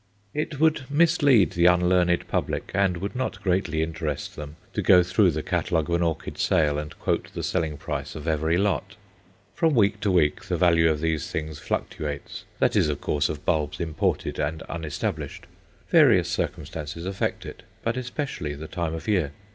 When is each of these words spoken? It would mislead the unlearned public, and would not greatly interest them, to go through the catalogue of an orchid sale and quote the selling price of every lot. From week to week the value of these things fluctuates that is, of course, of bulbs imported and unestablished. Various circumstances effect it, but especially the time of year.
It 0.33 0.59
would 0.59 0.85
mislead 0.89 1.51
the 1.51 1.67
unlearned 1.67 2.27
public, 2.27 2.71
and 2.73 2.97
would 2.97 3.15
not 3.15 3.39
greatly 3.43 3.83
interest 3.83 4.35
them, 4.35 4.55
to 4.73 4.81
go 4.81 5.03
through 5.03 5.29
the 5.29 5.43
catalogue 5.43 5.89
of 5.89 5.95
an 5.97 6.01
orchid 6.01 6.39
sale 6.39 6.79
and 6.79 6.97
quote 6.97 7.31
the 7.35 7.43
selling 7.43 7.77
price 7.77 8.15
of 8.15 8.27
every 8.27 8.57
lot. 8.57 8.95
From 9.53 9.75
week 9.75 9.99
to 9.99 10.09
week 10.09 10.41
the 10.45 10.57
value 10.57 10.89
of 10.89 11.01
these 11.01 11.29
things 11.29 11.59
fluctuates 11.59 12.45
that 12.57 12.75
is, 12.75 12.89
of 12.89 12.99
course, 12.99 13.29
of 13.29 13.45
bulbs 13.45 13.79
imported 13.79 14.39
and 14.39 14.63
unestablished. 14.67 15.45
Various 15.89 16.27
circumstances 16.29 17.05
effect 17.05 17.45
it, 17.45 17.61
but 17.83 17.95
especially 17.95 18.55
the 18.55 18.67
time 18.67 18.95
of 18.95 19.07
year. 19.07 19.33